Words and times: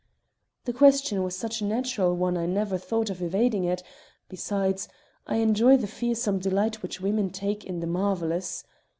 The 0.65 0.73
question 0.73 1.21
was 1.21 1.35
such 1.35 1.61
a 1.61 1.65
natural 1.65 2.15
one 2.15 2.35
I 2.35 2.47
never 2.47 2.79
thought 2.79 3.11
of 3.11 3.21
evading 3.21 3.65
it, 3.65 3.83
besides, 4.29 4.89
I 5.27 5.35
enjoy 5.35 5.77
the 5.77 5.85
fearsome 5.85 6.39
delight 6.39 6.81
which 6.81 7.01
women 7.01 7.29
take 7.29 7.65
in 7.65 7.81
the 7.81 7.85
marvelous. 7.85 8.63